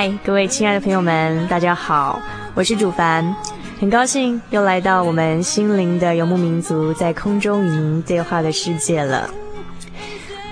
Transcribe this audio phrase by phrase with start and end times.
[0.00, 2.22] 嗨，各位亲爱的朋友们，大家好，
[2.54, 3.34] 我是主凡。
[3.80, 9.28] 很高兴又来到我们心灵的游牧民族在空中与您对话的世界了。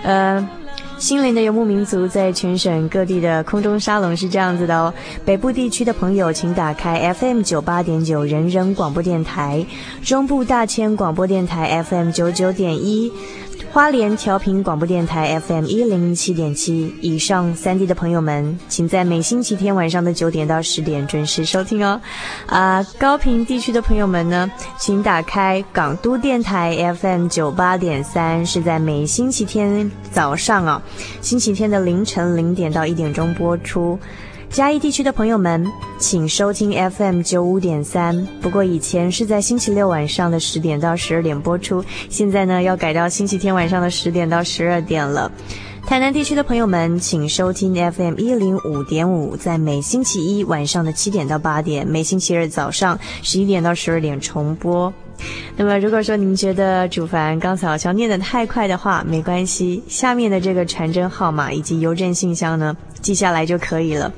[0.03, 0.45] 呃，
[0.99, 4.93] 心灵的游牧民族在全省各地的空中沙龙是这样子的哦。
[5.25, 9.65] 北部地区的朋友，请打开 FM 九八点九人人广播电台；
[10.03, 13.13] 中部大千广播电台 FM 九九点一。
[13.77, 22.01] 花莲调频广播电台 FM 一零七点七，以上三地的朋友们，请在每星期天晚上的九点到十点准时收听哦。
[22.47, 30.83] 啊，高屏地区的朋友们呢，请打开港都电台 FM 九八点三，是在每星期天早上啊，
[31.21, 33.99] 星期天的凌晨零点到一点钟播出。
[34.51, 38.27] 嘉义地区的朋友们，请收听 FM 九五点三。
[38.41, 45.31] 不过以前是在星期六晚上的十点到十二点播出，现在呢要改到星期天晚上的十点到十二点了。
[45.87, 54.93] 台南地区的朋友们，请收听 FM 一零五点五，在每星期一晚上的七点到八点，每星期二早上十一点到十二点重播。
[55.59, 64.13] 那么，如果说您觉得主凡刚才好像念得太快的话，没关系，下面的这个传真号码以及邮政信箱呢，记下来就可以了。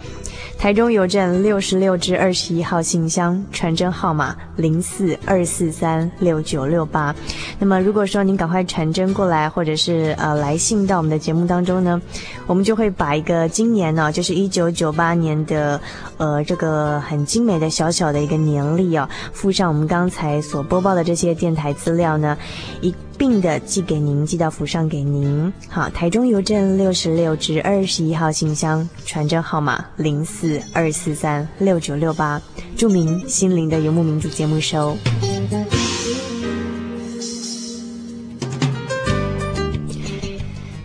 [0.58, 7.14] 台中邮政六十六至二十一号信箱，传真号码零四二四三六九六八。
[7.60, 12.02] 那么，如果说您赶快传真过来，或者是呃来信到我们的节目当中呢，
[12.48, 15.80] 我们就会把一个今年呢，就是一九九八年的
[16.16, 22.36] 呃这个很精美的小小的一个年历啊，附上我们刚才所播报的这些电台资料呢，
[22.80, 22.92] 一。
[23.18, 25.52] 并的寄给您，寄到府上给您。
[25.68, 32.40] 好，台中邮政六十六至二十一号信箱，传真号码零四二四三六九六八，
[32.76, 34.96] 著名“心灵的游牧民族”节目收。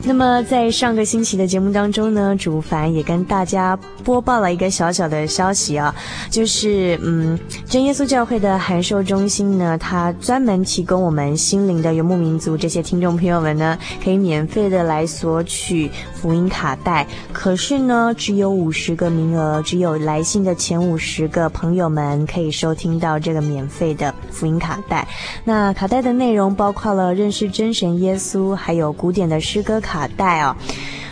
[0.06, 5.96] 那么在上个星期的节目当中呢，主凡也跟大家播报了一个小小的消息啊，
[6.30, 15.90] 就是嗯，真耶稣教会的函授中心呢，它专门提供我们心灵的游牧民族这些听众朋友们呢，可以免费的来索取
[16.23, 17.06] 福音卡带。
[17.34, 25.06] 可是呢，只有五十个名额，只有来信的前五十个朋友们可以收听到这个免费的福音卡带。
[25.44, 30.07] 那卡带的内容包括了认识真神耶稣，还有古典的诗歌卡。
[30.16, 30.56] 带哦，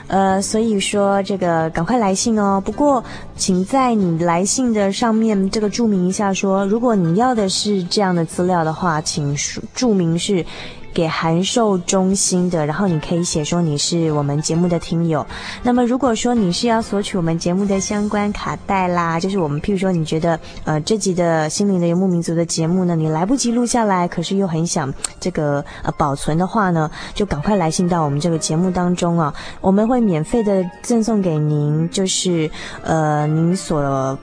[0.07, 2.61] 呃，所以说这个赶快来信哦。
[2.63, 3.03] 不过，
[3.35, 9.35] 请在你来信的上面这个注明一下说，说如果你要的是这样的资料的话，请
[9.73, 10.46] 注明是。
[10.93, 15.26] 给函授中心的，然后你可以写说你是我们节目的听友。
[15.64, 32.49] 那么如果说你是要索取我们节目的相关卡带啦，就是我们譬如说你觉得呃这集的心灵的游牧民族的节目呢，你来不及录下来，可是又很想这个呃保存的话呢，就赶快来信到我们这个节目当中啊，我们会免费的赠送给您，就是
[32.84, 34.17] 呃您所。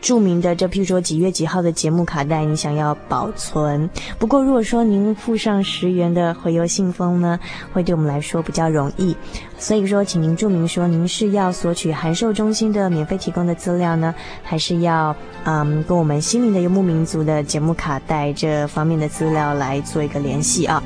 [0.00, 3.88] 著名的这，譬如说几月几号的节目卡带，你想要保存。
[4.18, 7.38] 不过如果说您附上十元的回邮信封呢，
[7.72, 9.16] 会对我们来说比较容易。
[9.58, 20.82] 所以说，请您注明说您是要索取函授中心的免费提供的资料呢，还是要嗯跟我们心灵的游牧民族的节目卡带这方面的资料来做一个联系啊。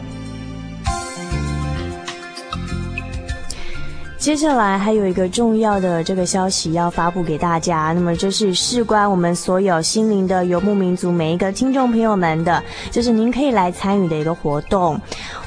[4.20, 15.00] 接下来还有一个重要的这个消息要发布给大家，那么这是事关我们所有心灵的游牧民族每一个听众朋友们的，就是您可以来参与的一个活动。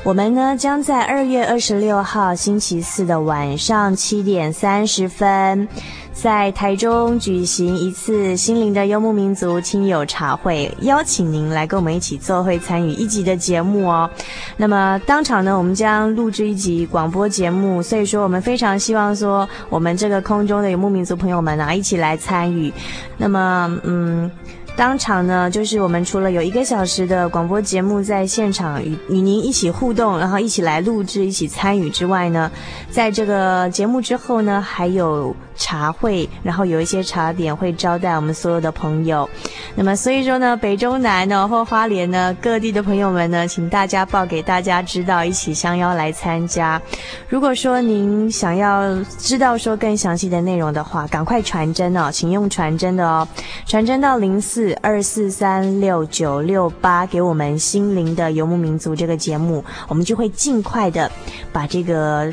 [0.04, 5.68] 我们呢将在二月二十六号星期四的晚上七点三十分，
[6.13, 14.10] 在台中举行一次心灵的游牧民族亲友茶会，邀请您来跟我们一起做会参与一集的节目哦。
[14.56, 22.71] 那么当场呢，我们将录制一集广播节目，所以说我们非常希望说，我们这个空中的游牧民族朋友们啊，一起来参与。
[23.18, 24.31] 那么，嗯。
[24.75, 32.51] 当场呢，就是我们除了有一个小时的广播节目在现场与与您一起互动，然后一起来录制、一起参与之外呢，
[32.89, 35.36] 在这个节目之后呢，还有。
[35.56, 39.30] 茶会，然后有一些茶点会招待我们所有的朋友。
[39.76, 46.82] 那么，所以说呢，北中南呢，或花莲呢，各地的朋友们呢，请大家报给大家知道，一起相邀来参加。
[47.28, 53.28] 如果说您想要知道说更详细的内容的话，赶快传真哦，请用传真的哦，
[53.66, 61.12] 传真到零四二四三六九六八给我们心灵的游牧民族这个节目，我们就会尽快的
[61.52, 62.32] 把这个。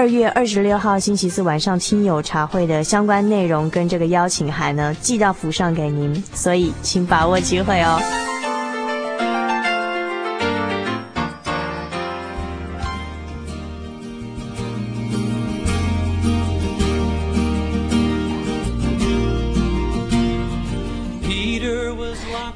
[0.00, 8.00] 二月二十六号星期四晚上亲友茶会的相关内容跟这个邀请函呢，寄到府上给您，所以请把握机会哦。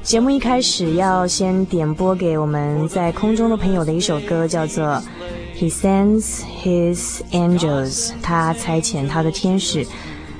[0.01, 4.99] 节目一开始要先点播给我们在空中的朋友的一首歌，叫做。
[5.57, 9.85] He sends his angels，他差遣他的天使。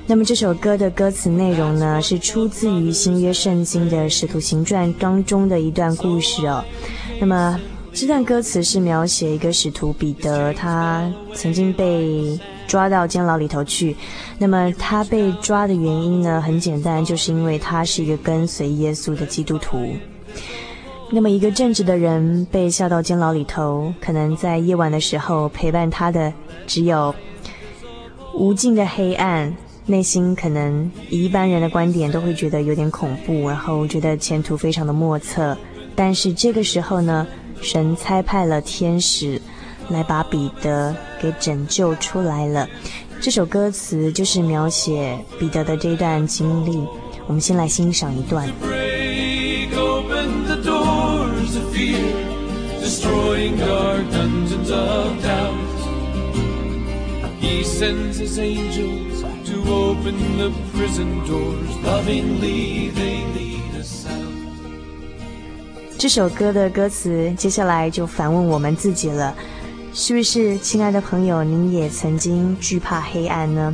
[0.05, 6.63] 那么这首歌的歌词内容呢，是出自于新约圣经的使徒行传当中的一段故事哦。
[7.19, 7.59] 那么
[7.93, 13.95] 这段歌词是描写一个使徒彼得，他曾经被抓到监牢里头去。
[14.37, 19.95] 那么他被抓的原因呢，很简单，就是因为他是一个跟随耶稣的基督徒。
[21.11, 26.33] 那么，一个正直的人被下到监牢里头，可能在夜晚的时候陪伴他的
[26.65, 27.13] 只有
[28.33, 29.55] 无尽的黑暗，
[29.85, 35.55] 内心可能以一般人的观点都会觉得有点恐怖，然后觉得前途非常的莫测。
[35.95, 37.25] 但是这个时候呢，
[37.61, 39.39] 神差派了天使
[39.89, 42.67] 来把彼得给拯救出来了。
[43.21, 46.83] 这首歌词就是描写彼得的这段经历。
[47.27, 48.49] 我们先来欣赏一段。
[65.97, 69.33] 这首歌的歌词，接下来就反问我们自己了：
[69.93, 73.73] 是不是，亲爱的朋友，您也曾经惧怕黑暗呢？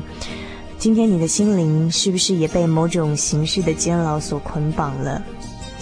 [0.77, 5.21] 今天你的心灵是不是也被某种形式的监牢所捆绑了？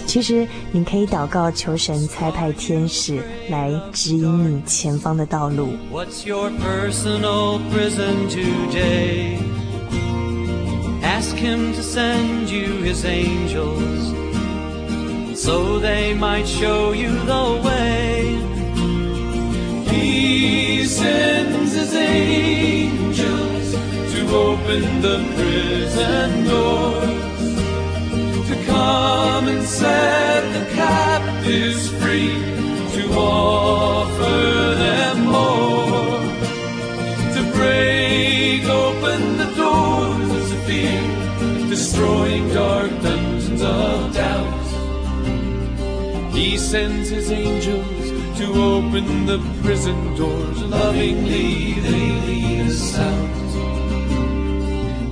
[0.09, 5.71] 其实，你可以祷告，求神差派天使来指引你前方的道路。
[5.93, 9.39] What's your personal prison today?
[11.03, 14.13] Ask him to send you his angels,
[15.35, 18.37] so they might show you the way.
[19.87, 23.75] He sends his angels
[24.13, 27.18] to open the prison door.
[28.80, 32.36] Come and set the captives free
[32.96, 34.40] to offer
[34.86, 36.22] them more,
[37.36, 41.04] to break open the doors of fear,
[41.68, 44.70] destroying dark dungeons of doubt.
[46.34, 48.06] He sends his angels
[48.40, 48.46] to
[48.76, 53.40] open the prison doors, lovingly they lead us out.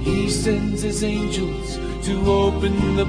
[0.08, 3.07] He sends his angels to open the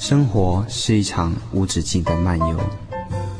[0.00, 2.87] 生活是一场无止境的漫游。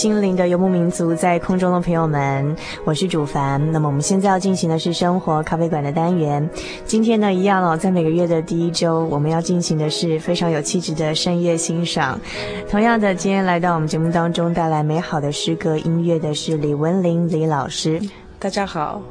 [0.00, 3.60] 心灵的游牧民族，在空中的朋友们，我是主凡。
[3.70, 6.48] 那么我们现在要进行的是生活咖啡馆的单元。
[6.86, 12.18] 今天呢，一样哦，在每个月的第一周，我们要进行的是非常有气质的深夜欣赏。
[12.66, 18.00] 同样的，今天来到我们节目当中带来美好的诗歌音乐的是李文林李老师。
[18.38, 19.02] 大家好。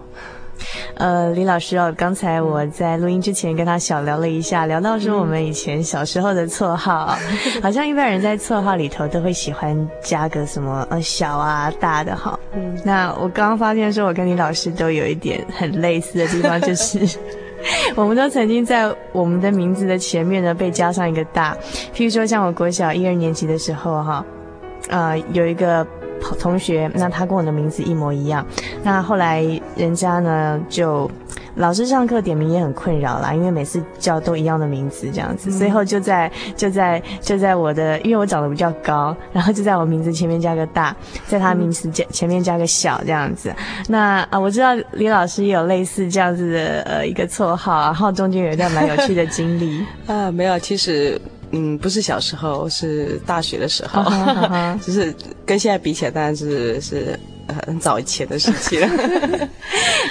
[1.00, 7.18] 呃，李老师哦，刚才我在录音之前跟他小聊了一下，聊到说我们以前小时候的绰号，
[7.56, 12.38] 嗯、 好像一般人在绰号里头都会喜欢加个什么呃小啊大的哈。
[12.54, 17.18] 嗯，那我刚刚发现说，我跟李老师都有一点很类似的地方，就是
[17.96, 21.56] 我们都曾经在我们的名字的前面呢被加上一个大，
[21.96, 24.26] 譬如说像我国小一二年级的时候哈，
[24.90, 25.88] 呃有一个。
[26.40, 28.46] 同学，那他跟我的名字一模一样。
[28.84, 29.44] 那后来
[29.76, 31.10] 人家呢，就
[31.56, 35.52] 老师上课点名也很困扰啦，因为每次叫都一样的名字这样子。
[35.58, 40.96] 最后就在就在就在我的，因为我长得比较高，然后就在我名字前面加个大，
[41.28, 43.54] 在他名字前前面加个小这样子。
[43.88, 50.32] 那啊，我知道李老师也有类似这样子的呃一个绰号，然后中间有一段蛮有趣的经历 啊。
[50.32, 51.20] 没有，其实。
[51.52, 54.80] 嗯，不是小时候，是大学的时候， uh uh.
[54.86, 55.14] 就是
[55.46, 57.20] 跟现在比起来，当然是是
[57.66, 58.88] 很早以前的事情了。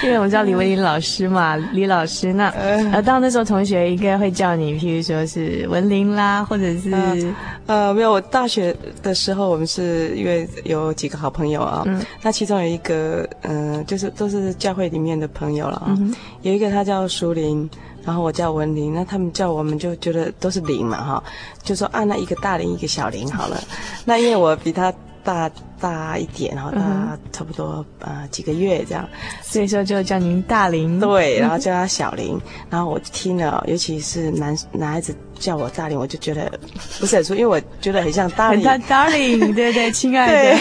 [0.04, 2.48] 因为我们叫李文林老师嘛，李老师，那
[2.92, 7.34] 呃，到那时候同学应该会叫你，譬如说是文林啦，或者是呃，
[7.66, 17.68] 呃，没有，我大学的时候，我们是因为有几个好朋友啊，嗯，那其中有一个，嗯、呃，就是都是教会里面的朋友了啊，嗯、有一个他叫淑玲。
[18.08, 21.22] 然后我叫文玲，那他们叫我们就觉得都是玲嘛哈，
[21.62, 23.62] 就说、啊、那一个大玲一个小玲好了。
[24.06, 24.90] 那因为我比他
[25.22, 25.50] 大
[25.80, 29.08] 大一点，然后他差不多呃几个月这样，
[29.42, 30.98] 所以说就叫您大林。
[31.00, 32.38] 对，然后叫他小林。
[32.70, 36.50] 然后我听了，尤其是男男孩子叫我大林，我就觉得
[36.98, 38.66] 不是很舒服，因为我觉得很像大林。
[38.68, 40.58] 很像 darling， 对对，亲爱的。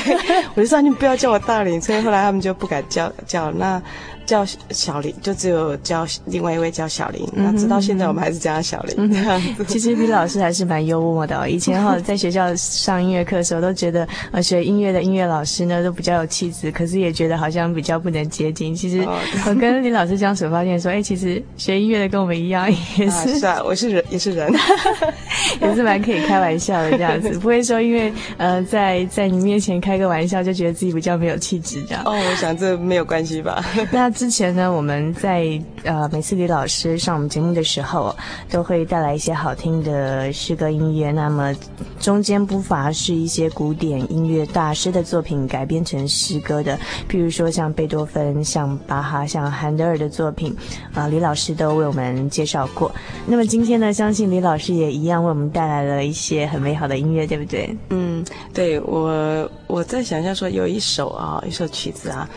[0.56, 3.82] 我就说你不要叫我大林，所以后来他们就不敢叫叫那。
[4.28, 7.26] 叫小林，就只有叫另外一位叫小林。
[7.34, 9.10] 嗯、那直到现在，我们还是叫他小林。
[9.68, 11.48] 其实李老师还是蛮幽默的、哦。
[11.48, 18.76] 以前哈、哦， 在学校上音乐课的时候，都觉得呃学音乐的音乐老师呢都比较有气质，可是也觉得好像比较不能接近。
[18.76, 19.08] 其实
[19.48, 24.52] 我跟李老师相处，发现说，哎，其实学音乐的跟我们一样，也是、啊、是啊，我是人，也是人，
[25.62, 32.04] 也是蛮可以开玩笑的这样子，不会说因为呃在在你面前开个玩笑，就觉得自己比较没有气质这样。
[32.06, 33.64] 哦，我想这没有关系吧？
[33.90, 34.12] 那。
[34.18, 38.16] 之前呢，我们在呃每次李老师上我们节目的时候，
[38.50, 41.12] 都会带来一些好听的诗歌音乐。
[41.12, 41.54] 那么
[42.00, 46.78] 中间不乏是一些古典音乐大师的的作品改编成诗歌的，
[47.08, 50.56] 譬如说像贝多芬、像巴哈、像韩德尔的作品，
[50.94, 52.92] 啊、李老师都为我们介绍过。
[53.28, 57.78] 那么今天呢，相信李老师也一样为我们带来了一些很美好的音乐，对不对？
[57.90, 62.28] 嗯，对，我我在想象说有一首啊，一首曲子啊。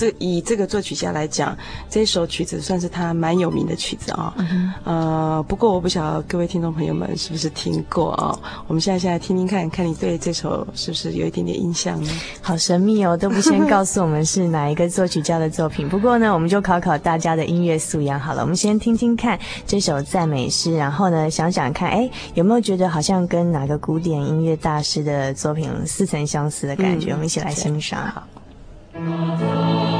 [0.00, 1.54] 这以这个作曲家来讲，
[1.90, 4.46] 这首曲子算是他蛮有名的曲子啊、哦。
[4.50, 8.40] 嗯、呃，不过我不晓得各位听众朋友们是不是听过啊、哦？
[8.66, 12.10] 我们现在先来听听看，看你对这首是不是有一点点印象呢？
[12.40, 15.86] 好神秘哦，都不先告诉我们是哪一个作曲家的作品。
[15.86, 18.40] 不过呢，我们就考考大家的音乐素养好了。
[18.40, 27.10] 我们先听听看这首赞美诗，然后呢，想想看，哎，有没有觉得好像跟哪个古典音乐大师的作品似曾相识的感觉？
[27.10, 28.00] 嗯、我们一起来欣赏。
[28.06, 28.39] 好。
[29.00, 29.99] Amen.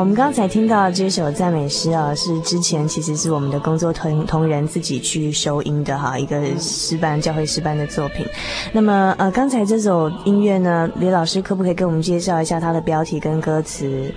[0.00, 8.24] 我们刚才听到这首赞美诗啊，是之前其实是我们的工作同同仁自己去收音的哈，一个诗班教会诗班的作品。
[8.72, 14.10] 那么呃，刚才这首音乐呢，李老师可不可以给我们介绍一下它的标题跟歌词？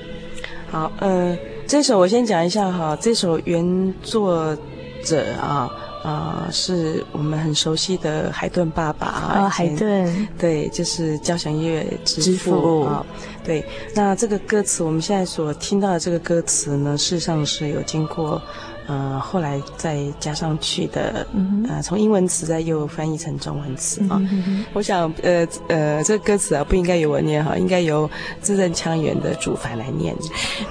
[0.71, 1.37] 好，呃，
[1.67, 4.55] 这首我先讲一下哈，这首原作
[5.03, 5.69] 者啊。
[6.03, 13.05] 啊、呃，是我们很熟悉的海顿爸爸啊，哦、海顿，对，就是交响乐之父啊、哦，
[13.43, 13.65] 对。
[13.95, 18.41] 那这个歌词，我们现在所听到的这个歌词呢，事实上是有经过。
[18.87, 24.65] 呃，后来再加上去的，嗯、呃，从英文词再又翻译成中文词啊、嗯。
[24.73, 28.09] 我想，呃呃，这歌词啊，不应该由我念哈，应该由
[28.41, 30.15] 字正腔圆的主凡来念。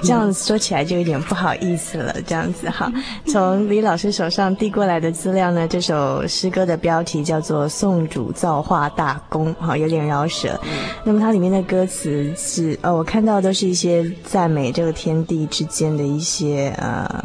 [0.02, 2.14] 这样说起来就有点不好意思了。
[2.26, 2.92] 这样子哈，
[3.26, 10.58] 从李老师手上递过来的资料呢，这首诗歌的标题叫做《颂主造化大功》，哈，有点饶舌。
[10.64, 10.70] 嗯、
[11.04, 17.24] 那么它里面的歌词是，呃，我看到的都是一些赞美这个天地之间的一些，呃。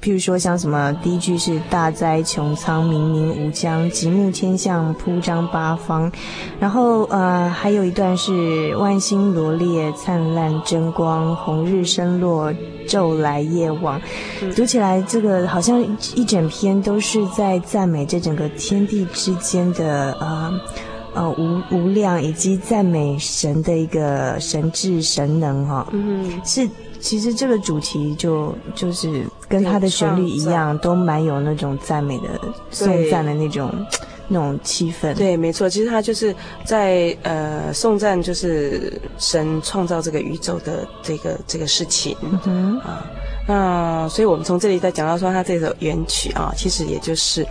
[0.00, 6.10] 譬如说，像什么第一句是“大灾穹苍，冥冥无疆，极目天象，铺张八方”，
[6.60, 12.52] 然后呃，还有一段是“万星罗列，灿烂争光，红日升落，
[12.86, 14.00] 昼来夜往”。
[14.54, 15.84] 读起来，这个好像
[16.14, 20.52] 一整篇都是在赞美这整个天地之间的呃
[21.14, 25.86] 呃无无量，以及赞美神的一个神智神能哈。
[25.90, 26.68] 嗯，是。
[27.02, 32.28] 其实这个主题就就是跟它的旋律一样，都蛮有那种赞美的
[32.70, 33.70] 颂赞的那种
[34.28, 35.12] 那种气氛。
[35.14, 36.34] 对，没错，其实它就是
[36.64, 42.16] 在呃颂赞，就是神创造这个宇宙的这个这个事情。
[42.46, 43.04] 嗯啊。
[43.46, 47.42] 那所以，我们从这里再讲到说，他这首原曲啊，其实也就是，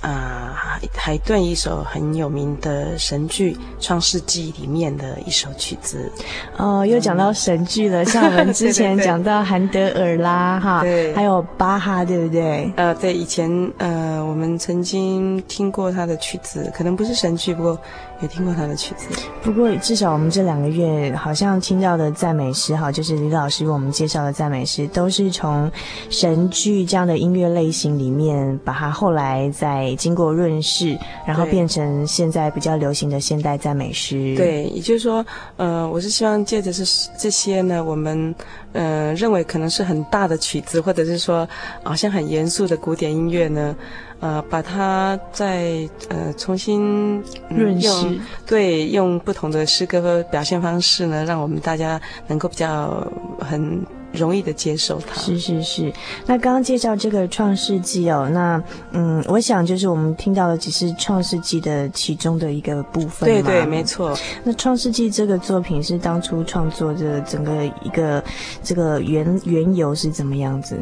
[0.00, 6.10] 啊、呃，海顿一首很有名的神剧《创世纪》里面的一首曲子。
[6.56, 12.72] 哦，又讲到神剧了，像我们之前讲到韩德尔啦，哈，对，还有巴哈，对不对？
[12.76, 17.78] 呃，对，以前呃，我们曾经听过他的曲子，可能不是神剧，不过。
[18.20, 19.08] 也听过他的曲子，
[19.42, 25.70] 不过至少我们这两个月好像听到的赞美诗，哈，就是李老师为我们介绍的赞美诗，都是从
[26.08, 34.34] 神剧这样的音乐类型里面，把它后来再经过润饰，然后变成现在比较流行的现代赞美诗。
[34.36, 35.24] 对，也就是说，
[35.56, 36.82] 呃，我是希望借着这
[37.18, 38.34] 这些呢，我们
[38.72, 41.46] 呃认为可能是很大的曲子，或者是说
[41.82, 43.76] 好像很严肃的古典音乐呢。
[44.20, 53.06] 呃，把它再呃重新润饰，对，用不同的诗歌和表现方式呢，让我们大家能够比较
[53.38, 55.20] 很容易的接受它。
[55.20, 55.92] 是是是。
[56.24, 63.28] 那刚刚介绍这个《创世纪》哦，那嗯，我想就是我们听到的只是《创世纪》的其中的一个部分。
[63.28, 64.16] 对对，没错。
[64.44, 68.24] 那《创世纪》这个作品是当初创作的整个一个
[68.62, 70.78] 这个缘缘由是怎么样子？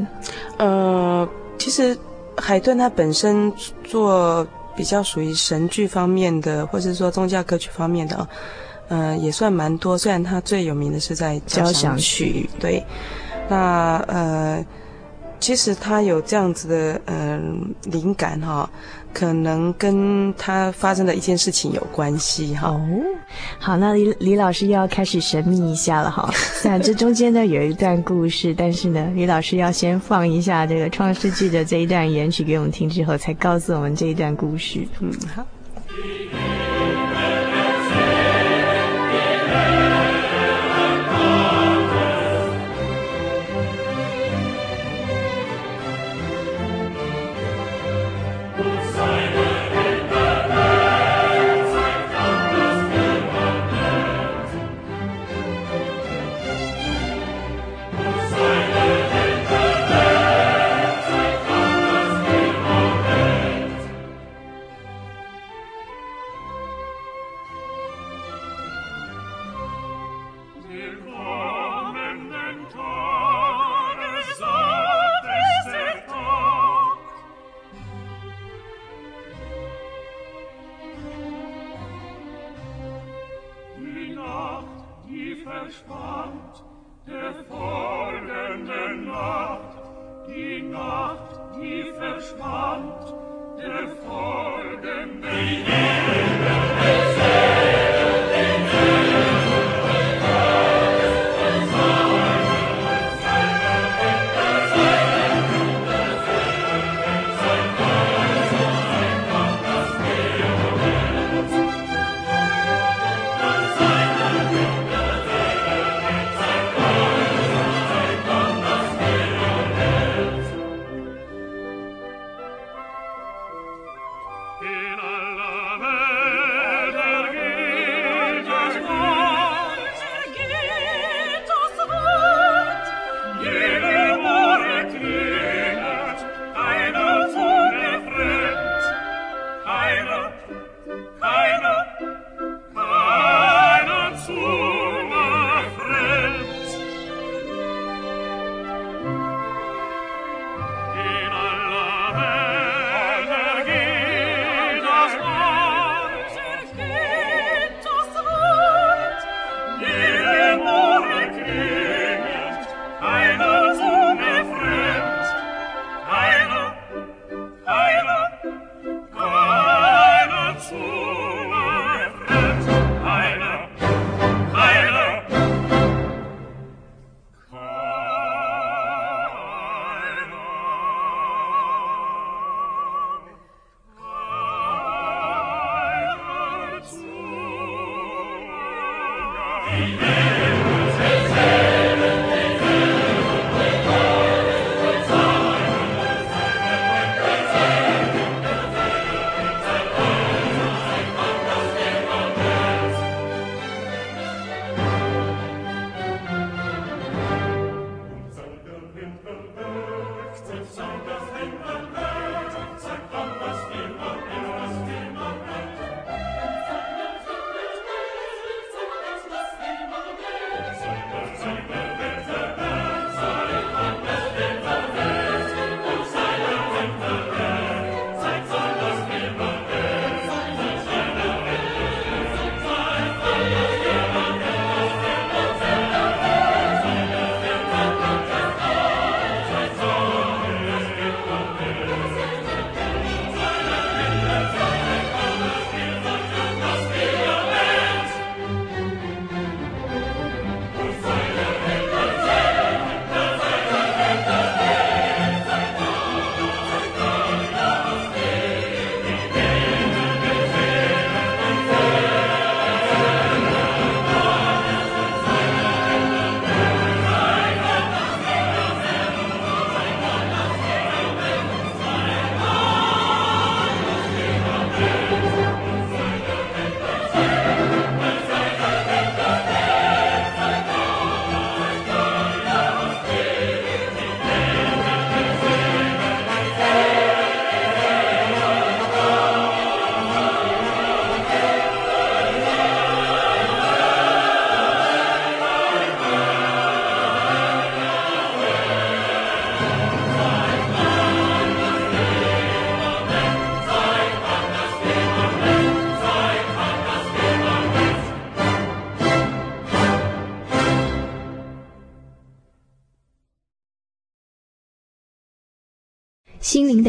[0.59, 1.99] 呃，其实。
[2.37, 8.29] 海顿他本身做比较属于神剧方面的，或者说宗教歌曲方面的，
[8.89, 9.97] 嗯、呃，也算蛮多。
[9.97, 12.85] 虽然他最有名的是在交响曲，对，
[13.49, 14.65] 那呃。
[15.41, 18.71] 其实他有这样子的嗯、呃、灵感哈，
[19.15, 22.69] 可能跟他发生的一件事情有关系哈。
[22.69, 22.81] 哦，
[23.59, 26.29] 好，那李李老师又要开始神秘一下了哈。
[26.65, 34.87] 那这中间呢有一段故事，但是呢李老师要先放一下这个《创世纪》的这一段原曲给我们听之后，才告诉我们这一段故事。
[35.01, 35.47] 嗯，好。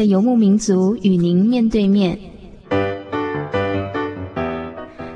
[0.06, 2.18] 游牧民族与您面对面。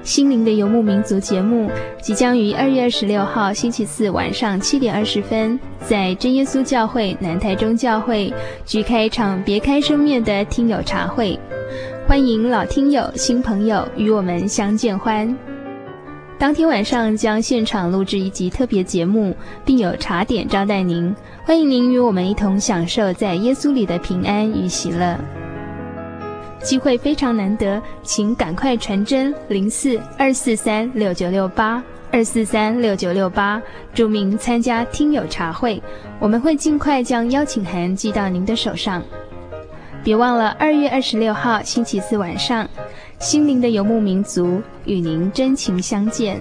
[0.03, 1.71] 心灵的游牧民族节目
[2.03, 8.33] 即将于二月二十六号星期四晚上七点二十分，在真耶稣教会南台中教会
[8.65, 11.39] 举开一场别开生面的听友茶会，
[12.09, 15.33] 欢迎老听友、新朋友与我们相见欢。
[16.41, 25.19] 当天晚上将现场录制一集特别节目，并有茶点招待您，欢迎您与我们一同享受在耶稣里的平安与喜乐。
[26.63, 33.61] 机会非常难得，请赶快传真零四二四三六九六八二四三六九六八，
[33.93, 35.83] 注明参加听友茶会，
[36.19, 39.03] 我们会尽快将邀请函寄到您的手上。
[40.03, 42.67] 别忘了二月二十六号星期四晚上，
[43.21, 46.41] 心灵的游牧民族与您真情相见。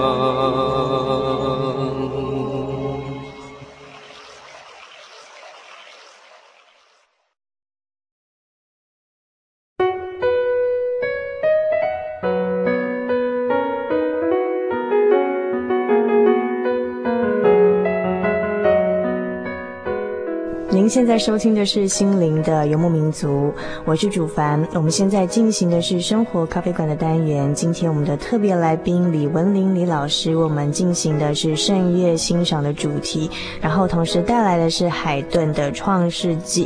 [21.01, 23.51] 现在收听的是心灵的游牧民族，
[23.85, 24.63] 我是主凡。
[24.75, 27.51] 我们现在进行的是生活咖啡馆的单元。
[27.55, 36.65] 今天我们的特别来宾李文林李老师，我们进行的是圣乐欣赏的主题，然后同时带来的是海顿的《创世纪》。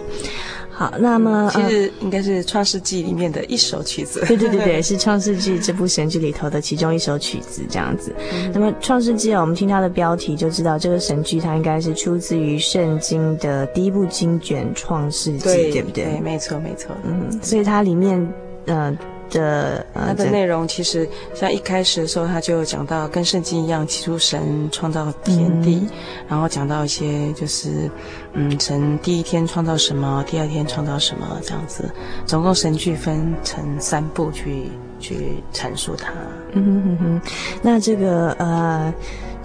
[0.78, 4.20] 好，那么其实应该是《创世纪》里面的一首曲子。
[4.28, 8.14] 对对对对， 是《创世纪》这部神剧里头的其中一首曲子，这样子。
[8.34, 16.04] 嗯、那么《创世纪》啊，我们听它的标题就知道，这个神剧它应该是出自于圣经的第一部经卷《创世纪》，对不对？
[16.04, 16.94] 对，没错没错。
[17.06, 18.20] 嗯，所以它里面，
[18.66, 18.98] 嗯、呃。
[19.30, 25.90] 的它的内容其实像一开始的时候，他就讲到跟圣经一样，起初神创造天地，嗯、
[26.28, 27.90] 然后讲到一些就是，
[28.34, 31.90] 嗯，神第一天创造什么，第二天创造什么这样子，
[32.26, 36.12] 总共神剧分成三部去去阐述它。
[36.54, 37.22] 嗯哼哼哼，
[37.62, 38.94] 那这个呃。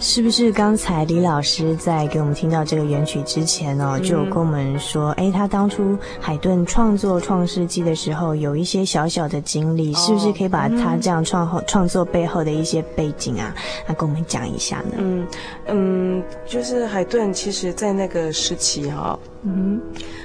[0.01, 13.55] 是不是刚才李老师在给我们听到这个原曲之前呢、哦，就有跟我们说，哎、嗯，他当初海顿创作《创世纪》的时候，有一些小小的经历，哦、是不是可以把他这样创后创作背后的一些背景啊，
[13.87, 14.95] 来跟我们讲一下呢？
[14.97, 15.27] 嗯
[15.67, 19.79] 嗯，就是海顿其实在那个时期哈、哦，嗯，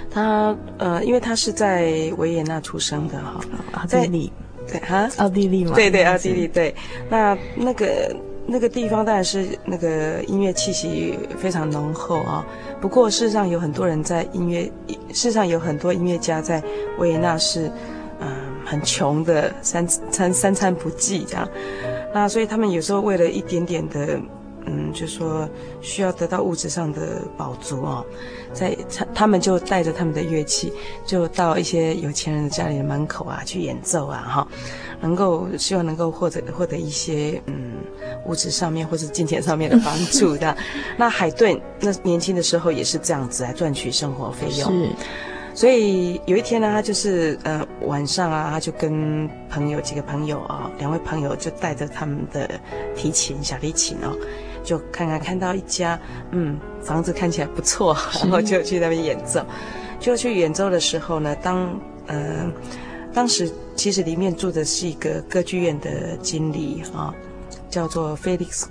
[0.10, 3.42] 他呃，因为他是在维也纳出生的哈，
[3.74, 4.32] 奥地利，
[4.72, 6.74] 对哈，奥地利嘛，对对，奥地利对，
[7.10, 8.16] 那那个。
[8.48, 12.46] 那个地方当然是那个音乐气息非常浓厚啊。
[12.80, 16.64] 不过事实上有很多人在音乐，事实上有很多音乐家在
[17.00, 17.72] 维也纳是，
[18.20, 18.28] 嗯，
[18.66, 21.48] 很穷的，三餐三餐不济这样。
[22.14, 24.20] 那所以他们有时候为了一点点的，
[24.66, 25.48] 嗯，就说
[25.82, 28.06] 需要得到物质上的饱足哦，
[28.54, 30.72] 在他他们就带着他们的乐器，
[31.06, 34.48] 就到一些有钱人的家里的门口啊去演奏啊，哈。
[35.02, 37.74] 能够希望能够获得获得一些嗯
[38.26, 40.56] 物质上面或是金钱上面的帮助的，
[40.98, 44.90] 那海顿那年轻的时候也是这样子来赚取生活费用，是，
[45.54, 52.50] 所以有一天呢，他就是呃晚上啊，他就跟朋友几个朋友啊，两位朋友就带着他们的
[52.96, 54.16] 提琴小提琴哦，
[54.66, 55.98] 就看看看到一家
[56.32, 59.46] 嗯房子看起来不错， 然后就去那边演奏，
[60.00, 62.52] 就去演奏的时候呢，当呃。
[63.14, 67.16] 当时其实里面住的是一个歌剧院的经理啊，
[67.76, 68.64] 叫做 Felix。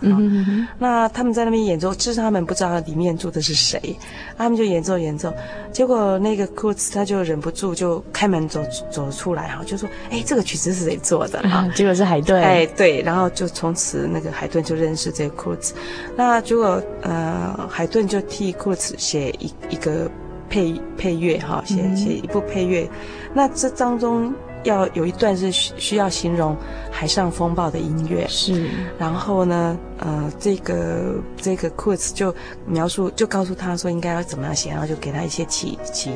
[0.00, 3.96] 嗯、那他们在那边演奏，至少他们不知道里面住的是谁，
[4.38, 5.34] 他们就演奏演奏。
[5.72, 12.40] 结果那个 Kurz 他就忍不住就开门走走出来哈，就说：“哎，这个曲子是谁做的？” 啊，结果是海顿。
[12.40, 15.72] 哎，对，然后就从此那个海顿就认识这个 Kurz。
[16.16, 20.08] 那结果呃，海顿就替 Kurz 写一一个
[20.48, 22.88] 配配乐哈，写写一部配乐。
[23.34, 24.32] 那这当中
[24.64, 26.56] 要有一段是需需要形容
[26.90, 28.68] 海上风暴的音乐，是。
[28.98, 32.34] 然后呢，呃，这个这个库兹就
[32.66, 36.12] 描述，就告诉他说应该要怎么样写，然后就给他一些启启，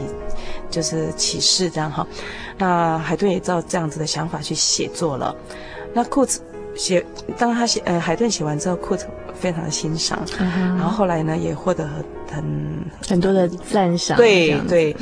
[0.71, 2.07] 就是启示这样哈。
[2.59, 5.35] 那海顿也照这样子的想法去写作了。
[5.93, 6.41] 那库兹
[6.75, 7.05] 写，
[7.39, 11.89] 当他写，呃，海顿写完之后，库兹非常的欣赏，嗯、然后后来呢，也获得
[12.31, 12.45] 很
[13.09, 14.17] 很多的赞赏。
[14.17, 14.95] 对对。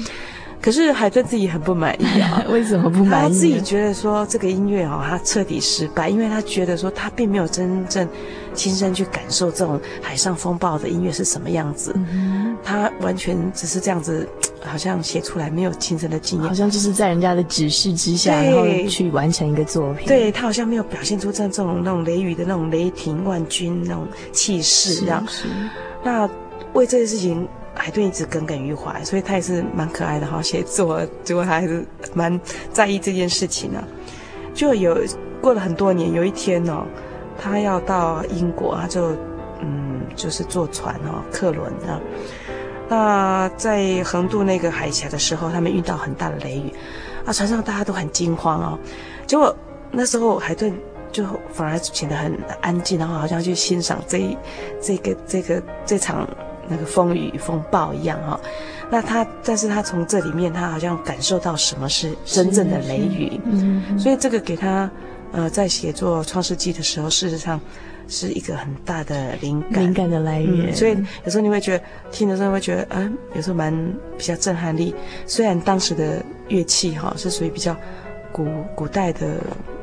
[0.65, 3.29] 可是海顿自己很不满意啊， 为什么不满意？
[3.29, 8.09] 他自己觉得说这个音乐哦，他彻底失败，因为他觉得说他并没有真正
[8.55, 14.27] 亲身去感受这种海上风暴的音乐是什么样子，嗯、他完全只是这样子，
[14.65, 20.09] 好像写出来没有亲身的经验，好像就是在人家的指示之下，然后去完成一个作品。
[20.09, 25.23] 对，他好像没有表现出这这种那种雷雨的那种雷霆万钧那种气势，这样。
[26.03, 26.27] 那
[26.73, 27.47] 为这件事情。
[27.77, 31.85] 海顿一直耿耿于怀，所以他也是蛮可爱的哈，写作，结果他还是
[32.15, 32.41] 蛮
[32.73, 33.85] 在意这件事情呢、啊。
[34.55, 34.97] 就有
[35.41, 36.87] 过了很多年，有一天哦，
[37.37, 39.11] 他要到英国，他就
[39.61, 42.01] 嗯，就是坐船哦，客轮啊。
[42.89, 46.73] 那在横渡那个海峡的时候，他们遇到很大的雷雨，
[47.27, 48.79] 啊，船上大家都很惊慌哦。
[49.27, 49.55] 结果
[49.91, 50.73] 那时候海顿
[51.11, 54.37] 就反而显得很安静，然后好像去欣赏这
[54.81, 56.29] 这个这个这场。
[56.69, 58.41] 那个风雨风暴一样哈，
[58.91, 64.91] 那他，但是他从这里面，他好像感受到什么是真正的雷雨，嗯，所以这个给他，
[65.33, 67.61] 呃，在写作《创世纪》的时候，事实上
[68.09, 70.71] 是一个很大的灵感，灵感的来源。
[70.71, 73.75] 嗯，所以有时候你会觉得听的时候会觉得，嗯，有时候蛮
[74.17, 74.95] 比较震撼力。
[75.27, 77.77] 虽然当时的乐器哈是属于比较
[78.33, 79.37] 古古代的。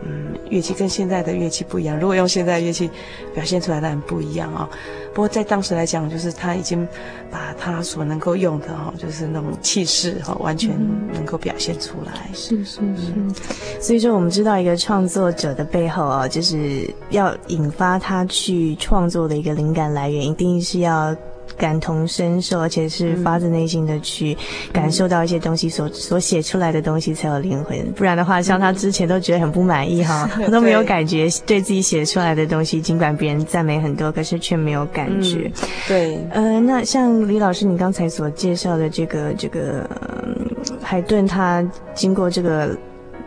[0.04, 2.00] 嗯，乐器跟现在的乐器不一样。
[2.00, 2.90] 如果用现在的乐器
[3.34, 4.78] 表现出来，那很不一样啊、哦。
[5.14, 6.88] 不过在当时来讲，就是他已经
[7.30, 10.72] 把他所能够用的哈，就是那种气势哈，完全
[11.14, 12.30] 能够表现出来。
[12.30, 13.82] 嗯、是是是。
[13.82, 21.16] 所以说，我们知道一个创作者的背后啊，就是要引发他去创作的一个灵感来源，一定是要。
[21.58, 24.38] 感同身受，而且是发自内心的去
[24.72, 27.92] 感受到一些东西所，所、嗯、所写出来的东西才有灵魂。
[27.94, 35.52] 不然的话，像他之前都觉得很不满意哈， 他都没有感觉对自己写出来的东西，尽管别人赞美很多，可是却没有感觉。
[35.62, 40.36] 嗯、对，呃，那像李老师你刚才所介绍的这个这个、呃、
[40.82, 42.78] 海顿，他经过这个。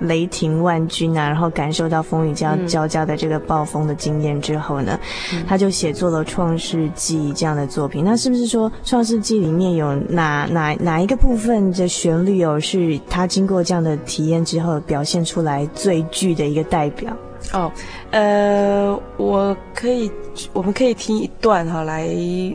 [0.05, 4.99] 雷霆万钧啊，然后感受到风雨交交加的这个暴风的经验之后呢，
[5.33, 8.05] 嗯、他就写作了《创世纪》这样的作品。
[8.05, 17.17] 那是不是说《创世纪》里面有哪哪哪一个部分的旋律哦，是他经过这样的体验之后表现出来最具的一个代表？
[17.52, 17.70] 哦，
[18.11, 20.11] 呃，我可以，
[20.52, 22.09] 我们可以听一段哈，来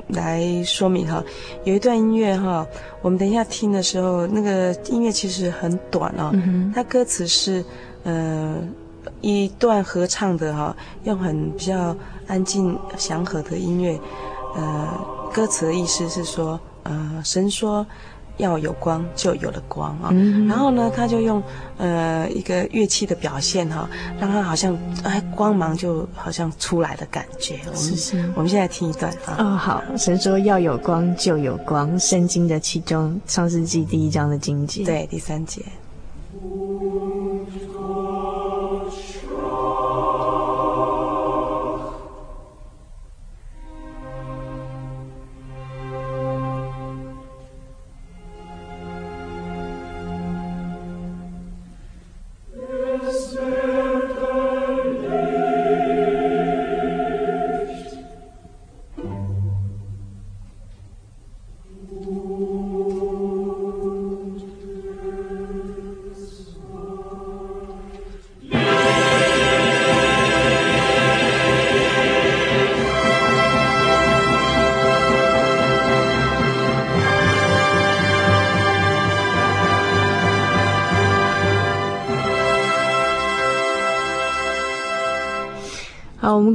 [0.07, 1.23] 来说明哈。
[1.63, 2.65] 有一段音乐哈，
[3.01, 6.31] 我们等一下听的时候，那个音乐其实很短哦。
[6.33, 6.71] 嗯。
[6.75, 7.63] 它歌词是，
[8.03, 8.57] 呃，
[9.21, 11.95] 一段合唱的哈，用很比较
[12.27, 13.97] 安静祥和的音乐，
[14.55, 14.87] 呃，
[15.33, 17.85] 歌词的意思是说，呃，神说。
[18.39, 20.09] 要有光，就有了光啊！
[20.11, 21.43] 嗯、然后呢，他就用
[21.77, 23.87] 呃一个乐器的表现哈，
[24.19, 27.59] 让他好像哎光芒就好像出来的感觉。
[27.75, 29.35] 是是，我们我们现在听一段啊。
[29.37, 35.61] 哦，好，神说要有光就有光，圣经的其中创世纪第一章的经节，对，第三节。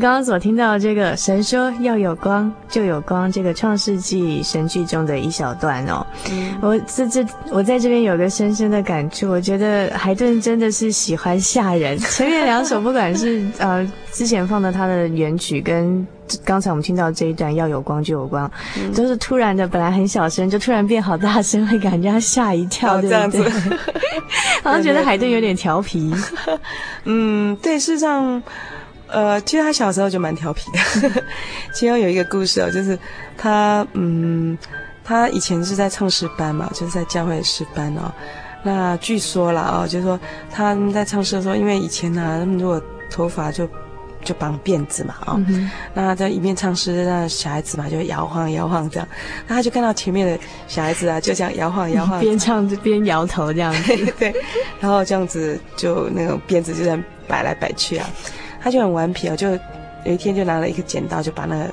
[0.04, 11.96] 刚刚所听到的这个神说要有光就有光，这个创世纪神剧中的一小段哦，嗯、我这这我在这边有个深深的感触，我觉得海顿真的是喜欢吓人。
[12.12, 16.06] 前面两首不管是呃之前放的他的原曲，跟
[16.44, 23.40] 刚才我们听到这一段要有光就有光，嗯、都是突然的，本来很小声，就突然变好大声，会给人家吓一跳，对不对？
[23.40, 23.78] 这样子
[24.62, 26.12] 好像觉得海顿有点调皮。
[27.04, 28.42] 嗯，对，事实上。
[29.14, 31.22] 呃，其实他小时候就蛮调皮的。
[31.72, 32.98] 其中有一个故事哦，就是
[33.38, 34.58] 他，嗯，
[35.04, 38.12] 他以前是在唱诗班嘛，就是在教会的诗班哦。
[38.62, 40.18] 那据说了啊，就是说
[40.50, 43.68] 他们在唱诗的时候，因为以前呢、啊，他们如果头发就
[44.24, 49.06] 就绑辫子嘛啊，嗯、那在一边唱诗，那小孩子嘛就摇晃摇晃这样，
[49.46, 54.34] 那他就看到前面的小孩子啊，就这样摇晃摇晃，边唱就边摇头这样子， 对，
[54.80, 56.98] 然后这样子就那种辫子就在
[57.28, 58.08] 摆来摆去啊，
[58.64, 59.50] 他就很顽皮哦，就
[60.04, 61.66] 有一天就拿了一个剪刀，就把那个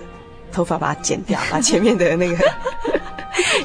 [0.52, 2.38] 头发把它剪掉，把前面的那个。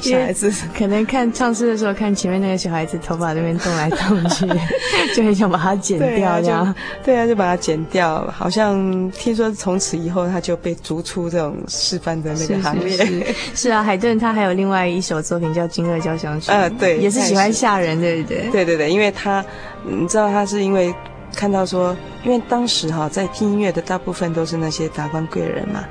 [0.01, 4.45] 小孩子可能看唱诗的时候，看前面那个小孩子头发那边动来动去，
[5.13, 6.73] 就很想把它剪掉，这样。
[7.03, 8.25] 对啊，就把它剪掉。
[8.31, 12.97] 好像听说从此以后他就被逐出这种示范的那个行列。
[12.97, 16.49] 是，是，是，是啊，海顿他还有另外一首作品叫《惊愕交响曲》。
[16.53, 18.49] 呃，对，也是喜欢吓人，对不对？
[18.51, 19.43] 对对对，因为他，
[19.83, 20.93] 你知道他是因为
[21.33, 25.83] 看到说，因为当时哈在听音乐的大部分都是那些达官贵人嘛。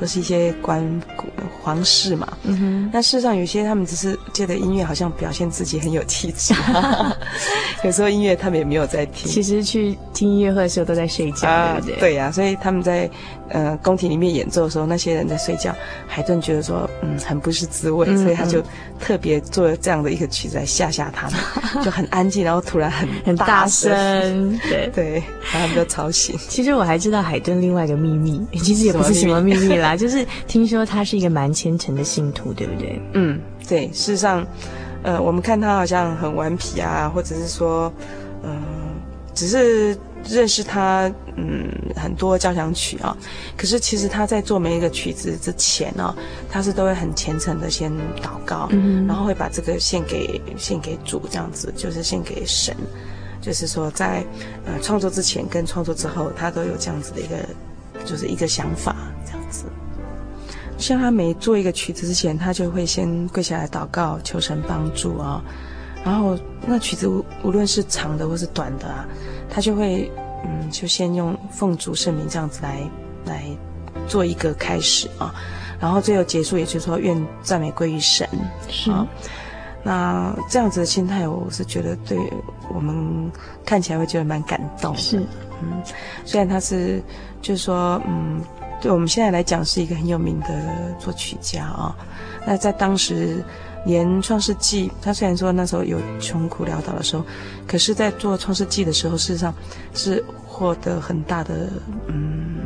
[0.00, 1.00] 都是一些官
[1.62, 2.90] 皇室嘛，嗯哼。
[2.92, 6.52] 那事实上有些他们只是借着音乐，好像表现自己很有气质。
[7.84, 11.96] 有时候音乐他们也没有在听，其实去听音乐会的时候都在睡觉，啊、对不对？
[12.00, 13.08] 对呀、啊，所以他们在
[13.54, 15.72] 呃宫廷里面演奏的时候，那些人在睡觉。
[16.08, 18.62] 海顿觉得说，嗯，很不是滋味，嗯、所以他就
[19.00, 21.40] 特别做了这样的一个曲子来吓吓他们，
[21.84, 25.20] 就很安静，然后突然很很大声，对对，
[25.52, 26.36] 把他们都吵醒。
[26.48, 29.96] 其实我还知道海顿另外一个秘密， 其实也不是什么秘密啦。
[29.96, 33.00] 就是听说他是一个蛮虔诚的信徒，对不对？
[33.12, 33.86] 嗯，对。
[33.92, 34.44] 事实上，
[35.04, 37.92] 呃，我们看他好像很顽皮啊，或者是说，
[38.42, 38.58] 嗯、呃，
[39.34, 39.96] 只是
[40.28, 43.16] 认识他，嗯，很多交响曲啊。
[43.56, 46.16] 可是其实他在做每一个曲子之前呢、啊，
[46.50, 52.74] 他是都会很虔诚的先祷告，嗯，然后会把这个献给献给主，这样子就是献给神。
[53.40, 54.24] 就是说在
[54.64, 57.36] 呃创作之前跟创作之后，他都有这样子的一个，
[58.06, 58.96] 就是一个想法，
[59.26, 59.64] 这样子。
[60.78, 65.42] 像他每做一个曲子之前，他就会先跪下来祷告，求神帮助啊。
[66.04, 69.06] 然后那曲子无无论是长的或是短的啊，
[69.48, 70.10] 他就会
[70.44, 72.78] 嗯，就先用奉主圣名这样子来
[73.24, 73.44] 来
[74.06, 75.34] 做一个开始啊。
[75.80, 78.28] 然后最后结束，也就是说愿赞美归于神。
[78.68, 79.06] 是啊。
[79.82, 82.18] 那这样子的心态，我是觉得对
[82.72, 83.30] 我们
[83.64, 84.98] 看起来会觉得蛮感动的。
[84.98, 85.18] 是
[85.62, 85.82] 嗯，
[86.24, 87.02] 虽然他是
[87.40, 88.40] 就是说嗯。
[88.80, 91.96] 对我们现在来讲是一个很有名的作曲家啊，
[92.46, 93.42] 那在当时
[93.84, 97.24] 连《创世纪》，他虽然说那时候有穷苦潦倒的时候，
[97.66, 99.52] 可是，在做《创世纪》的时候，事实上
[99.92, 101.68] 是获得很大的
[102.06, 102.56] 嗯，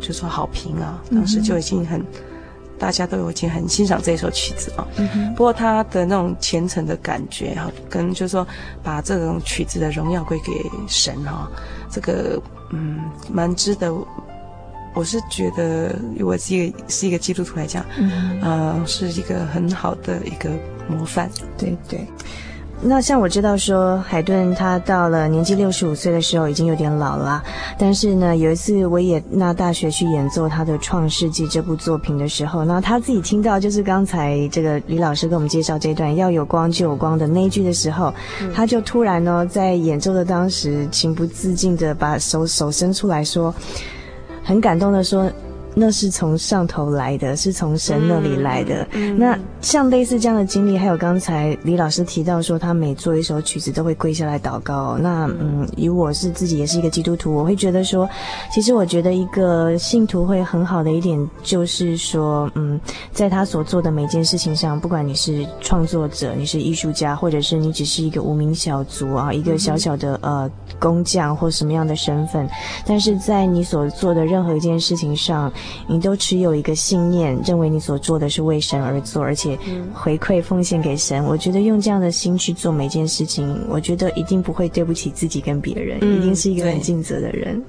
[0.00, 1.02] 就说好评啊。
[1.10, 2.02] 当时就已经很，
[2.78, 4.86] 大家都已经很欣赏这首曲子啊。
[5.36, 8.46] 不过他的那种虔诚的感觉啊，跟就是说
[8.82, 10.52] 把这种曲子的荣耀归给
[10.88, 11.50] 神啊，
[11.90, 12.40] 这个
[12.70, 13.00] 嗯，
[13.30, 13.92] 蛮值得。
[14.94, 20.48] 我是觉得，如果是一个是一个基督徒来讲，嗯，呃，是一个很好的一个
[20.88, 21.28] 模范。
[21.58, 22.06] 对对。
[22.86, 27.42] 那像我知道说，海顿他到了年纪六十五岁的时候已经有点老了，
[27.78, 43.54] 但是呢，有一次维也纳大学去演奏他的《创世纪》这部作品的时候，那他自己听到就是刚才这个李老师给我们介绍这段“要有光就有光”的那一句的时候，嗯、他就突然呢，在演奏的当时情不自禁的把手手伸出来说。
[44.44, 45.28] 很感动的说。
[45.76, 48.86] 那是从上头来的，是从神那里来的。
[48.92, 54.98] 嗯、那像类似这样的经历，还有刚才李老师提到说，他每做一首曲子都会跪下来祷告。
[54.98, 58.06] 那嗯，以我是自己也是一个基督徒，我会觉得说，
[58.52, 62.78] 其实我觉得一个信徒会很好的一点，就是说，嗯，
[63.10, 72.46] 在他所做的每件事情上，不管你是创作者，你是艺术家，或者是你只是一个无名小卒啊，一个小小的呃工匠或什么样的身份，
[72.86, 75.50] 但是在你所做的任何一件事情上。
[75.86, 79.53] 你都持有一个信念，认为你所做的是为神而做，而且
[79.92, 81.24] 回馈奉献给神。
[81.24, 87.62] 我觉得用这样的心去做每件事情，我觉得一定不会对不起自己跟别人，嗯、一定是一个很尽责的人。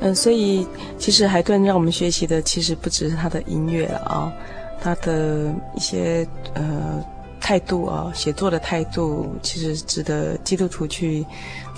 [0.00, 0.66] 嗯，所以
[0.98, 4.32] 其实海顿让我们学习的，其实不只是他的音乐了啊、哦，
[4.80, 7.04] 他的一些呃
[7.40, 11.26] 态度啊、哦，写作的态度，其实值得基督徒去。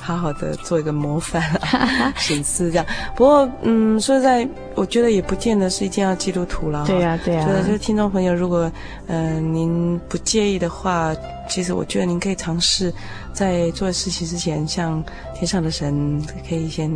[0.01, 2.87] 好好的做一个模范啊， 省思这样。
[3.15, 6.85] 不过，嗯，说实在，我觉得也不见得是一定要基督徒了。
[6.87, 7.63] 对呀、啊，对呀、啊。
[7.67, 8.71] 就是听众朋友，如果
[9.07, 11.15] 嗯、呃、您不介意的话，
[11.49, 12.93] 其实我觉得您可以尝试。
[13.41, 15.03] 在做事情之前，向
[15.35, 16.91] 天上的神可以先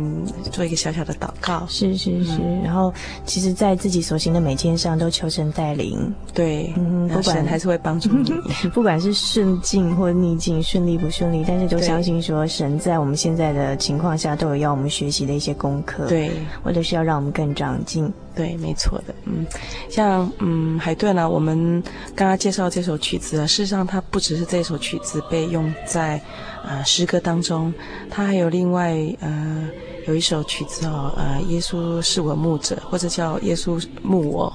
[0.51, 1.65] 做一个小小的祷告。
[1.67, 2.93] 是是是，嗯、然后
[3.25, 6.13] 其实，在自己所行的每件上都求神带领。
[6.35, 8.31] 对，嗯，不管还是会帮助你，
[8.69, 16.05] 不管是顺境或逆境，顺利不顺利，但是都相信说神在我们现在的情况下都有要我们学习的一些功课。
[16.07, 16.29] 对，
[16.63, 18.13] 或者是要让我们更长进。
[18.35, 19.15] 对，没错的。
[19.25, 19.45] 嗯，
[19.89, 21.81] 像嗯海顿啊，我们
[22.15, 26.21] 刚刚介绍这首曲子啊，事实上它不只是这首曲子被用在
[26.63, 27.73] 呃诗歌当中，
[28.09, 29.69] 它还有另外呃
[30.07, 34.53] 有一首曲子哦，呃耶稣是我牧者，或者叫耶稣牧我。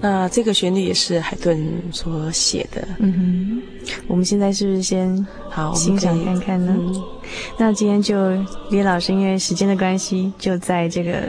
[0.00, 1.60] 那这个旋律也是海顿
[1.90, 2.86] 所写的。
[2.98, 3.62] 嗯哼，
[4.06, 6.72] 我们现在是不是先好欣赏看看呢？
[6.78, 7.02] 嗯、
[7.58, 8.30] 那今天就
[8.70, 11.28] 李老师因为时间的关系，就在这个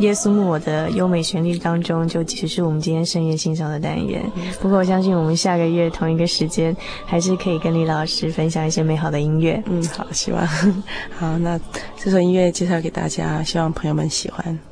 [0.00, 4.22] 耶稣牧我的优美旋律当中，就其实是我们今天深夜欣赏的单元。
[4.60, 6.74] 不过我相信我们下个月同一个时间，
[7.04, 9.62] 还是可以跟李老师分享一些美好的音乐。
[9.66, 10.46] 嗯，好，希望
[11.18, 11.38] 好。
[11.38, 11.60] 那
[11.96, 14.69] 这首音乐介绍给大家，希望朋友们喜欢。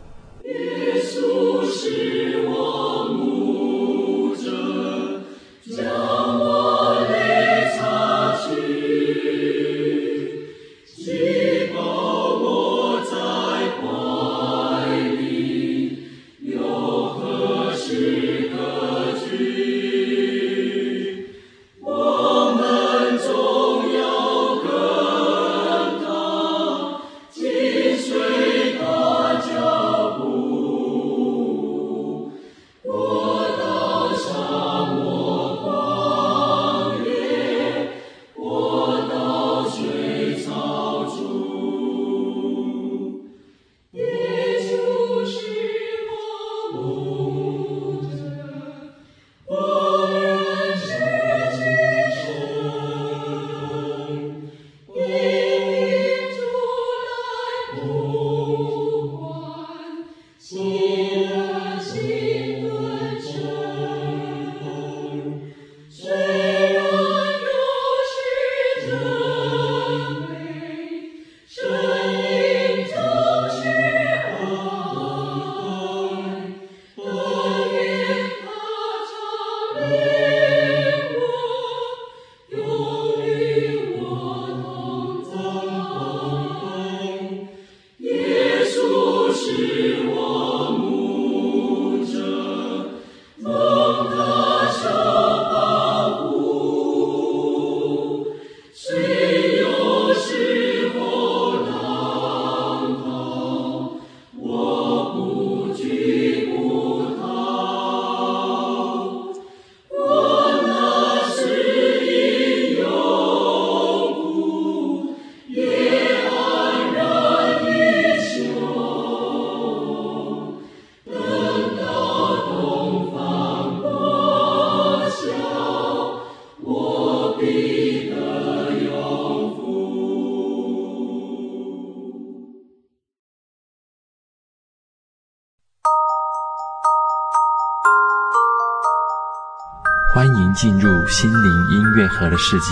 [140.19, 142.67] 欢迎进入心灵音乐盒的世界。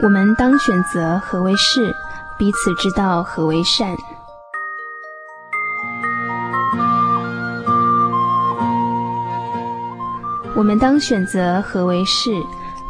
[0.00, 1.92] 我们当选择何为是，
[2.38, 3.92] 彼此知道何为善。
[10.54, 12.30] 我们当选择何为是，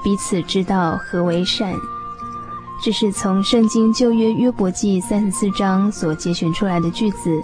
[0.05, 1.72] 彼此知道何为善。
[2.84, 7.42] 这是从圣经旧约约伯记三十四章所节选出来的句子。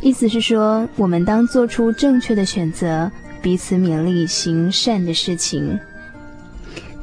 [0.00, 3.10] 意思是说，我们当做出正确的选择，
[3.42, 5.78] 彼此勉励行善的事情。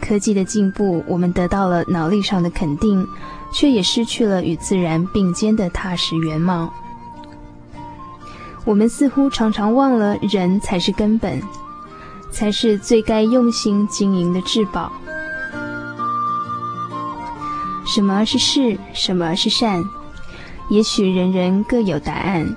[0.02, 3.06] 科技的进步，我们得到了脑力上的肯定，
[3.54, 6.74] 却也失去了与自然并肩的踏实原貌。
[8.66, 11.40] 我们似乎常常忘了，人才是根本，
[12.32, 14.92] 才是最该用心经营的至宝。
[17.86, 18.78] 什么是事？
[18.94, 19.84] 什么是善？
[20.70, 22.56] 也许人人各有答案。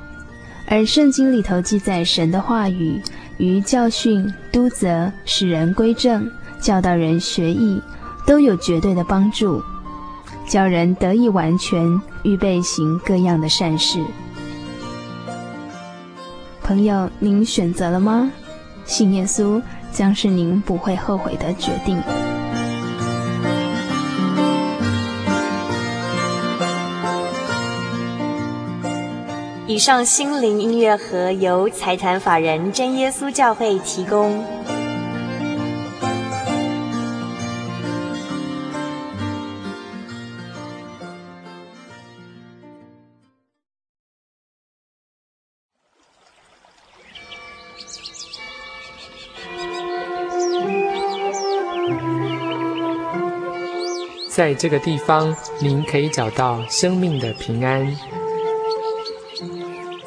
[0.70, 3.02] 而圣经里头记载神的话语，
[3.38, 7.82] 于教训、督责、使人归正、教导人学义，
[8.24, 9.60] 都有绝对的帮助，
[10.48, 13.98] 叫人得以完全，预备行各样的善事。
[16.62, 18.30] 朋友，您选择了吗？
[18.84, 19.60] 信耶稣
[19.90, 22.00] 将是您不会后悔的决定。
[29.70, 34.44] 以上心灵音乐盒由财团法人真耶稣教会提供。
[54.28, 58.19] 在这个地方，您可以找到生命的平安。